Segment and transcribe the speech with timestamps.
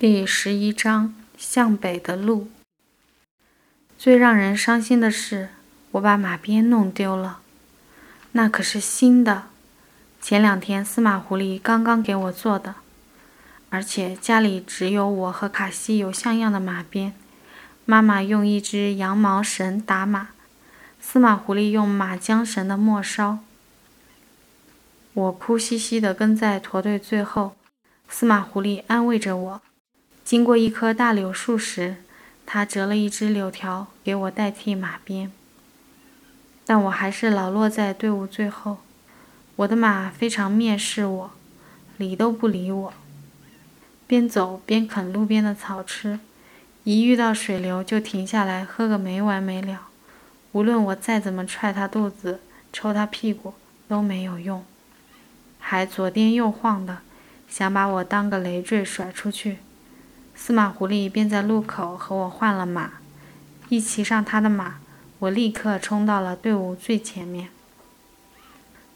[0.00, 2.48] 第十一章向北的路。
[3.98, 5.48] 最让人伤心的是，
[5.90, 7.40] 我把马鞭弄丢了，
[8.30, 9.46] 那可是新的，
[10.20, 12.76] 前两天司马狐狸刚刚给我做的，
[13.70, 17.12] 而且家里只有我和卡西有像样的马鞭。
[17.84, 20.28] 妈妈用一只羊毛绳打马，
[21.00, 23.40] 司马狐狸用马缰绳的末梢。
[25.14, 27.56] 我哭兮兮地跟在驼队最后，
[28.08, 29.62] 司马狐狸安慰着我。
[30.28, 31.96] 经过一棵大柳树时，
[32.44, 35.32] 他折了一枝柳条给我代替马鞭，
[36.66, 38.76] 但我还是老落在队伍最后。
[39.56, 41.30] 我的马非常蔑视我，
[41.96, 42.92] 理都不理我，
[44.06, 46.20] 边走边啃路边的草吃，
[46.84, 49.88] 一遇到水流就停下来喝个没完没了。
[50.52, 53.54] 无论我再怎么踹它肚子、抽它屁股
[53.88, 54.62] 都没有用，
[55.58, 56.98] 还左颠右晃的，
[57.48, 59.56] 想把我当个累赘甩出去。
[60.40, 62.92] 司马狐狸便在路口和我换了马，
[63.68, 64.76] 一骑上他的马，
[65.18, 67.50] 我立刻冲到了队伍最前面。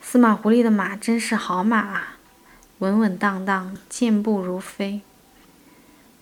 [0.01, 2.17] 司马狐狸的马真是好马啊，
[2.79, 5.03] 稳稳当当，健步如飞。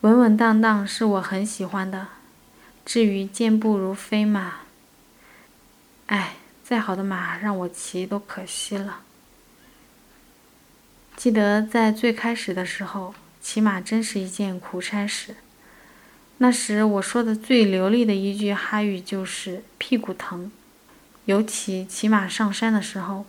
[0.01, 2.09] 稳稳当当是我很喜欢的，
[2.85, 4.55] 至于健步如飞嘛，
[6.07, 9.03] 哎，再好的马让我骑都可惜了。
[11.15, 13.15] 记得在最开始的时候。
[13.43, 15.37] 骑马真是一件苦差事。
[16.39, 20.51] 那时我说的最流利的一句哈语就是“屁股疼”，
[21.27, 23.27] 尤其骑马上山的时候，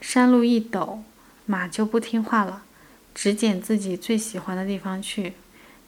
[0.00, 1.00] 山路一陡，
[1.44, 2.64] 马就不听话了，
[3.14, 5.34] 只捡自己最喜欢的地方去，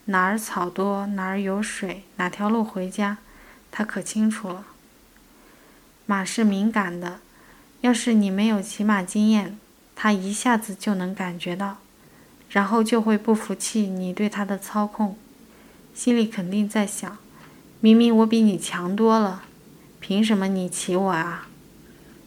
[0.06, 3.18] 哪儿草多，哪儿有水，哪条路回家，
[3.72, 4.64] 他可清楚了。
[6.06, 7.20] 马是敏感的，
[7.80, 9.58] 要是你没有骑马经验，
[9.96, 11.78] 他一下子就能感觉到。
[12.48, 15.16] 然后就会不服气你对他的操控，
[15.94, 17.18] 心里肯定在想：
[17.80, 19.42] 明明我比你强多了，
[20.00, 21.48] 凭什么你骑我啊？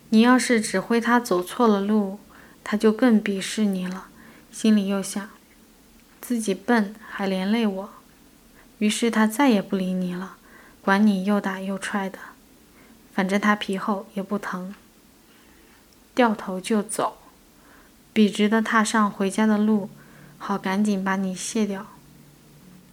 [0.10, 2.20] 你要是指挥他走错了路，
[2.64, 4.08] 他就更鄙视你了。
[4.52, 5.30] 心里又想：
[6.22, 7.90] 自己笨还连累我，
[8.78, 10.36] 于是他再也不理你了，
[10.82, 12.20] 管你又打又踹的，
[13.14, 14.76] 反正他皮厚也不疼，
[16.14, 17.18] 掉头就走，
[18.14, 19.90] 笔直的踏上回家的路。
[20.44, 21.86] 好，赶紧把你卸掉。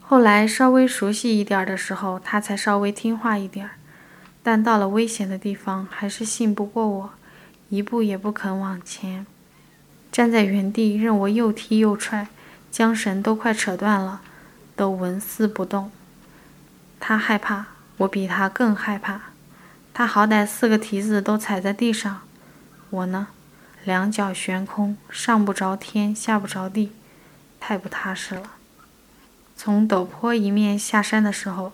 [0.03, 3.71] 后来稍微熟悉一点的时候，他才稍微听话一点，
[4.43, 7.11] 但到了危险的地方，还是信不过我，
[7.71, 9.27] 一步也不肯往前，
[10.13, 12.29] 站在原地任我又踢又踹，
[12.71, 14.21] 缰绳都快扯断了，
[14.77, 15.91] 都纹丝不动。
[17.01, 19.23] 他害怕，我比他更害怕。
[19.95, 22.21] 他好歹四个蹄子都踩在地上，
[22.91, 23.29] 我呢，
[23.85, 26.93] 两脚悬空，上不着天，下不着地。
[27.59, 28.53] 太不踏实了。
[29.57, 31.73] 从陡坡一面下山的时候，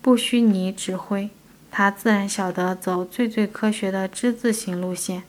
[0.00, 1.30] 不需你指挥，
[1.70, 5.24] 他自然晓得走最最科学的之字形路线，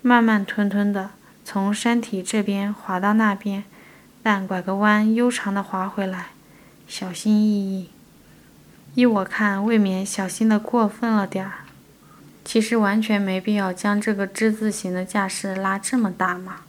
[0.00, 1.10] 慢慢吞吞的
[1.44, 3.64] 从山体这边滑到那边，
[4.22, 6.28] 但拐个弯悠长的滑回来，
[6.88, 7.90] 小心翼翼。
[8.94, 11.52] 依我看，未免小心的过分了点儿。
[12.44, 16.62] 其实完全没必要将这个之字形的架势拉这么大嘛。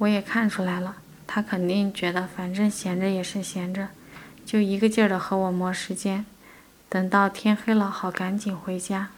[0.00, 0.96] 我也看出来了，
[1.26, 3.88] 他肯定觉得反正闲着也是闲着，
[4.46, 6.24] 就一个劲儿的和我磨时间，
[6.88, 9.08] 等到天黑了好赶紧回家。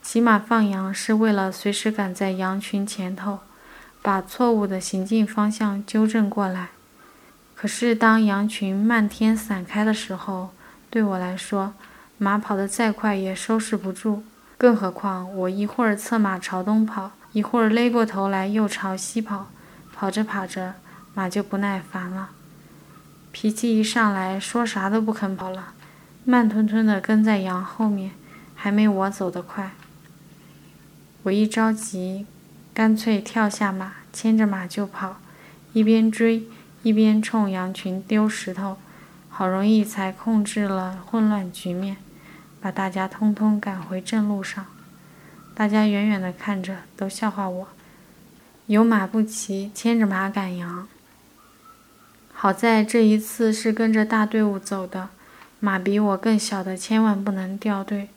[0.00, 3.40] 骑马放羊是为了随时赶在羊群前头，
[4.00, 6.68] 把错误的行进方向纠正过来。
[7.56, 10.50] 可是当羊群漫天散开的时候，
[10.88, 11.74] 对我来说，
[12.18, 14.22] 马跑得再快也收拾不住，
[14.56, 17.10] 更何况我一会儿策马朝东跑。
[17.32, 19.48] 一会儿勒过头来，又朝西跑，
[19.92, 20.74] 跑着跑着，
[21.14, 22.30] 马就不耐烦了，
[23.32, 25.74] 脾气一上来，说啥都不肯跑了，
[26.24, 28.12] 慢吞吞地跟在羊后面，
[28.54, 29.72] 还没我走得快。
[31.24, 32.26] 我一着急，
[32.72, 35.18] 干脆跳下马，牵着马就跑，
[35.74, 36.46] 一边追
[36.82, 38.78] 一边冲羊群丢石头，
[39.28, 41.98] 好容易才控制了混乱局面，
[42.60, 44.64] 把大家通通赶回正路上。
[45.58, 47.66] 大家远远的看着，都笑话我，
[48.66, 50.86] 有马不骑，牵着马赶羊。
[52.32, 55.08] 好在这一次是跟着大队伍走的，
[55.58, 58.08] 马比我更小的千万不能掉队。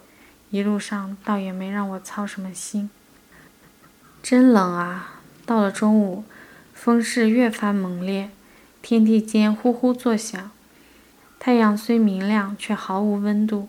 [0.52, 2.92] 一路上倒也没让我操什么心。
[4.22, 5.22] 真冷啊！
[5.44, 6.24] 到了中午，
[6.76, 8.30] 风势越发猛烈，
[8.84, 10.52] 天地间呼呼作响。
[11.40, 13.68] 太阳虽明亮，却毫无温度，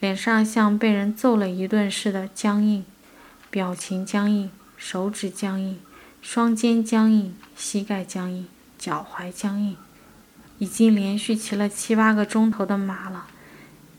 [0.00, 2.86] 脸上像被人揍了一顿似的僵硬。
[3.52, 5.78] 表情僵硬，手指僵硬，
[6.22, 8.46] 双肩僵硬，膝盖僵硬，
[8.78, 9.76] 脚踝僵硬。
[10.56, 13.26] 已经连续骑了七八个钟头的马了，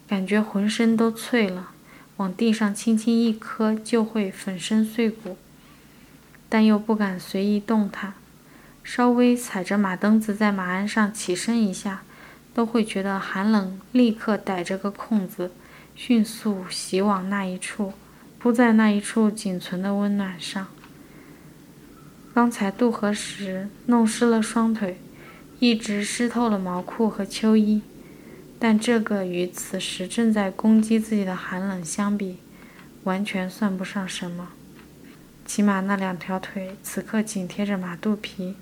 [0.08, 1.70] 感觉浑身都脆了，
[2.18, 5.38] 往地上轻轻一磕就会粉身碎骨，
[6.50, 8.16] 但又不敢随意动弹，
[8.84, 12.02] 稍微踩着马蹬子在马鞍上起身一下，
[12.56, 15.52] 都会觉得寒冷，立刻逮着个空子，
[15.96, 17.94] 迅速袭往那一处，
[18.44, 20.68] 扑在那一处仅存的温暖上。
[22.34, 25.00] 刚才渡河时弄湿了双腿。
[25.60, 27.84] 一直湿透了毛裤和秋衣，
[28.60, 32.40] 但这个与此时正在攻击自己的寒冷相比，
[33.06, 34.50] 完全算不上什么。
[35.46, 38.56] 起码那两条腿此刻紧贴着马肚皮，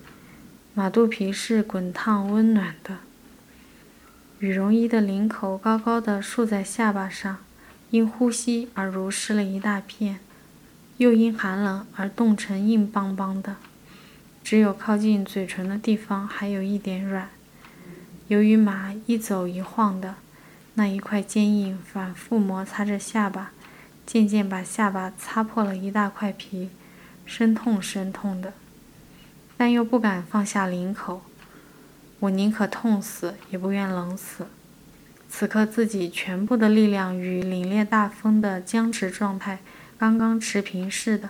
[0.75, 2.97] 马肚皮是滚烫温暖的。
[4.37, 7.37] 羽绒衣的领口高高的竖在下巴上，
[7.91, 10.19] 因呼吸而如湿了一大片，
[10.97, 13.57] 又因寒冷而冻成硬邦邦的。
[14.43, 17.29] 只有靠近嘴唇的地方还有一点软，
[18.29, 20.15] 由于马一走一晃的，
[20.73, 23.51] 那一块坚硬反复摩擦着下巴，
[24.05, 26.69] 渐渐把下巴擦破了一大块皮，
[27.25, 28.53] 生痛生痛的，
[29.57, 31.21] 但又不敢放下领口。
[32.21, 34.47] 我宁可痛死，也不愿冷死。
[35.31, 39.59] 此刻自己全部的力量与凛冽大风的僵持状态
[39.97, 41.29] 刚刚持平似的，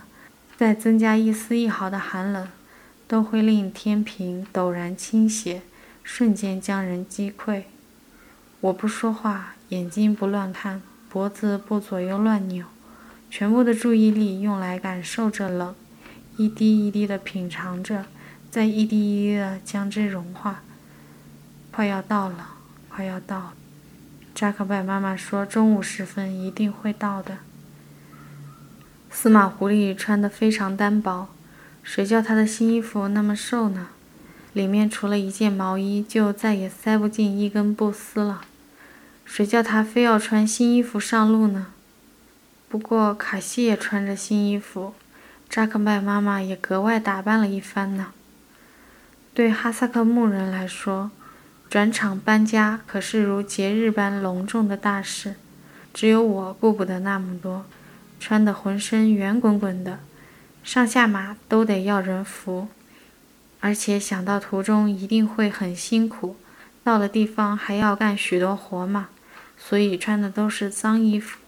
[0.58, 2.50] 再增加一丝一毫的寒冷。
[3.08, 5.64] 都会令天平陡然倾斜，
[6.02, 7.64] 瞬间将人击溃。
[8.62, 12.66] 我不说话，眼睛不乱看，脖子不左右乱扭，
[13.30, 15.76] 全部的注意力用来感受着冷，
[16.38, 18.06] 一滴一滴的品尝着，
[18.50, 20.64] 再一滴一滴的将之融化。
[21.70, 22.52] 快要到了，
[22.88, 23.54] 快要到了。
[24.42, 27.38] 扎克拜妈妈说，中午时分一定会到的。
[29.12, 31.30] 司马狐狸穿得非常单薄。
[31.84, 33.90] 谁叫他的新衣服那么瘦呢？
[34.54, 38.42] 里面除了一件毛衣，就再也塞不进一根布丝了。
[39.26, 41.68] 谁叫他非要穿新衣服上路呢？
[42.68, 44.96] 不过卡西也穿着新衣服，
[45.48, 48.08] 扎克麦妈妈也格外打扮了一番呢。
[49.36, 51.12] 对哈萨克牧人来说，
[51.72, 55.36] 转场搬家可是如节日般隆重的大事。
[55.94, 57.64] 只有我顾不得那么多，
[58.20, 60.00] 穿得浑身圆滚滚的。
[60.66, 62.68] 上下马都得要人扶，
[63.62, 66.36] 而且想到途中一定会很辛苦，
[66.84, 69.08] 到了地方还要干许多活嘛，
[69.58, 71.40] 所以穿的都是脏衣服。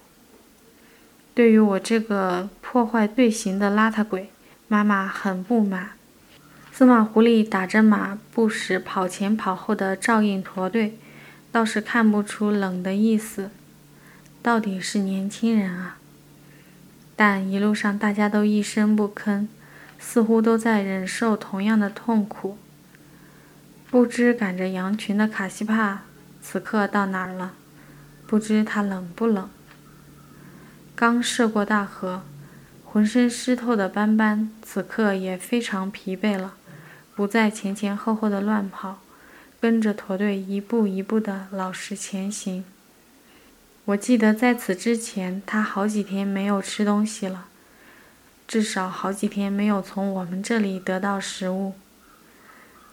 [1.34, 4.32] 对于我这个破坏队形的邋遢鬼，
[4.70, 5.90] 妈妈很不满。
[6.76, 10.98] 司马狐狸打着马，不时跑前跑后的照应驼队，
[11.52, 13.52] 倒是看不出冷的意思。
[14.42, 16.00] 到底是年轻人啊。
[17.16, 19.46] 但一路上大家都一声不吭，
[20.00, 22.58] 似乎都在忍受同样的痛苦。
[23.92, 26.02] 不知赶着羊群的卡西帕
[26.42, 27.54] 此刻到哪儿了？
[28.26, 29.48] 不知他冷不冷？
[30.96, 32.24] 刚涉过大河，
[32.84, 36.56] 浑身湿透的斑斑此刻也非常疲惫了，
[37.16, 39.00] 不再前前后后的乱跑，
[39.62, 42.66] 跟着驼队一步一步的老实前行。
[43.86, 47.48] 我记得在此之前，他好几天没有吃东西了，
[48.48, 51.74] 至少好几天没有从我们这里得到食物。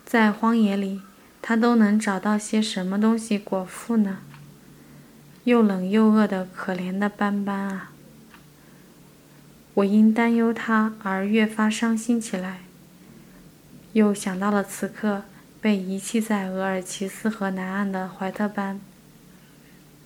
[0.05, 1.00] 在荒野里，
[1.40, 4.18] 他都能找到些什么东西果腹呢？
[5.45, 7.92] 又冷又饿的可怜的斑斑啊！
[9.75, 12.61] 我因担忧他而越发伤心起来，
[13.92, 15.25] 又想到了此刻
[15.61, 18.80] 被遗弃在额尔齐斯河南岸的怀特班。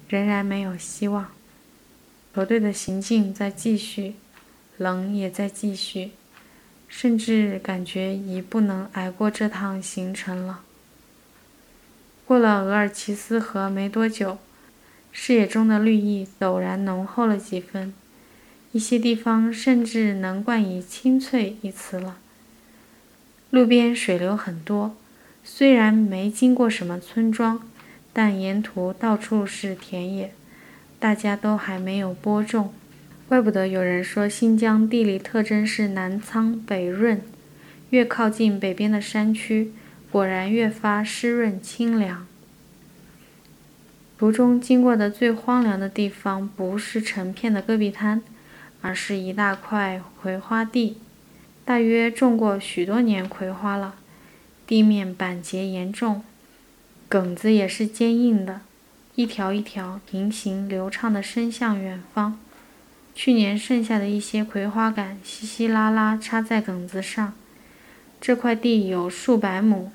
[0.08, 1.28] 仍然没有希望。
[2.34, 4.14] 球队的行进在继续，
[4.76, 6.10] 冷也在继续，
[6.88, 10.60] 甚至感觉已不能挨过这趟行程了。
[12.26, 14.38] 过了额尔齐斯河没多久，
[15.12, 17.94] 视野中的绿意陡然浓厚了几分，
[18.72, 22.18] 一些地方甚至能冠以青翠一词了。
[23.54, 24.96] 路边水流很多，
[25.44, 27.61] 虽然没经过什么村庄。
[28.12, 30.32] 但沿途到处是田野，
[30.99, 32.73] 大家都还没有播种，
[33.28, 37.20] 怪不得有人说新疆地理特征是南苍北润，
[37.90, 39.73] 越靠近北边的山区，
[40.11, 42.26] 果然越发湿润清凉。
[44.18, 48.20] 途中经过的最荒凉的地方，不是成片的戈壁滩，
[48.80, 50.99] 而是一大块葵花地，
[51.64, 53.94] 大约种过许多年葵花了，
[54.66, 56.23] 地面板结严重。
[57.09, 58.61] 梗子也是坚硬的，
[59.14, 62.38] 一条一条平行流畅地伸向远方。
[63.14, 67.33] 去年剩下的一些葵花杆稀稀拉拉插在梗子上。
[68.21, 69.92] 这块地有数百亩，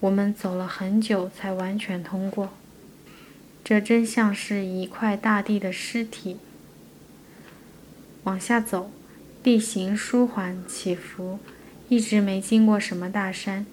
[0.00, 2.50] 我们走了很久才完全通过。
[3.62, 6.38] 这真像是一块大地的尸体。
[8.24, 8.90] 往下走，
[9.46, 11.38] 地形舒缓起伏，
[11.88, 13.64] 一直没经过什么大山。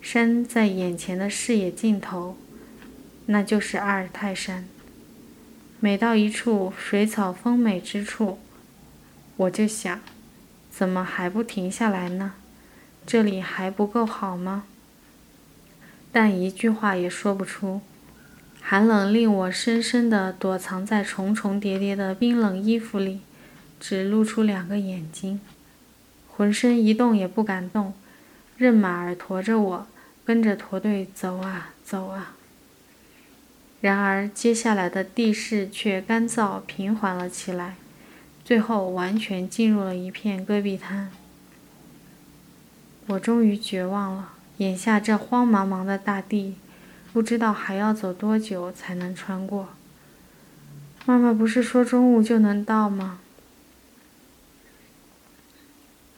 [0.00, 2.38] 山在眼前的视野尽头，
[3.26, 4.66] 那就是阿尔泰山。
[5.80, 8.38] 每到一处水草丰美之处，
[9.36, 10.00] 我就想，
[10.70, 12.32] 怎么还不停下来呢？
[13.04, 14.64] 这里还不够好吗？
[16.10, 17.82] 但一句话也说不出。
[18.62, 23.20] 寒冷令我深深地躲藏在重重叠叠的冰冷衣服里，
[23.80, 25.40] 只露出两个眼睛，
[26.28, 27.94] 浑身一动也不敢动，
[28.58, 29.86] 任马儿驮着我，
[30.24, 32.36] 跟着驼队走啊走啊。
[33.80, 37.76] 然而，接下来的地势却干燥平缓了起来，
[38.44, 41.10] 最后完全进入了一片戈壁滩。
[43.06, 46.56] 我终于绝望了，眼下这荒茫茫的大地，
[47.14, 49.70] 不知道还要走多久才能穿过。
[51.06, 53.19] 妈妈不是说中午就能到吗？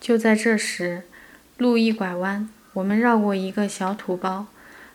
[0.03, 1.05] 就在这时，
[1.59, 4.49] 路一拐弯，我们绕过一个小土包。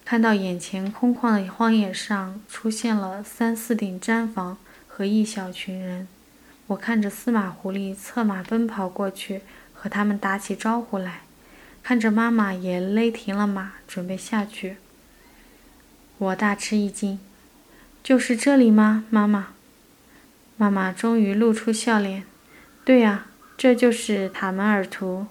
[0.03, 6.09] 看到眼前空旷的荒野上出现了三四顶毡房和一小群人，
[6.67, 11.21] 我看着司马狐狸策马奔跑过去，和他们打起招呼来，
[11.81, 14.75] 看着妈妈也勒停了马，准备下去。
[16.17, 17.17] 我大吃一惊，
[18.03, 19.53] 就是这里吗，妈妈？
[20.57, 22.25] 妈妈终于露出笑脸，
[22.83, 23.26] 对呀，
[23.57, 25.25] 这就是塔门尔图。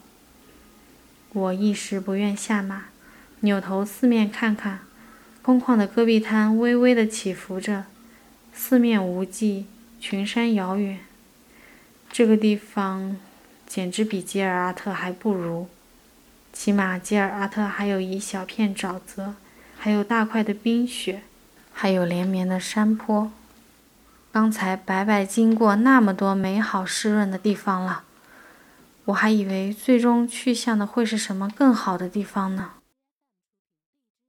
[1.32, 2.86] 我一时不愿下马。
[3.40, 4.80] 扭头四面看看，
[5.42, 7.84] 空旷的戈壁滩微微的起伏着，
[8.52, 9.66] 四面无际，
[10.00, 10.98] 群山遥远。
[12.10, 13.16] 这个地方
[13.66, 15.68] 简直比吉尔阿特还不如，
[16.52, 19.34] 起码吉尔阿特还有一小片沼泽，
[19.78, 21.22] 还有大块的冰雪，
[21.72, 23.30] 还有连绵的山坡。
[24.32, 28.02] 刚才白白经过那么多美好湿润的地方了，
[29.06, 32.75] 我还以为最终去向的会是什么更好的地方呢？